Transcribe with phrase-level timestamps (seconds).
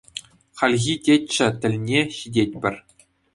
[0.61, 2.75] Хальхи Теччӗ тӗлне ҫитетпӗр.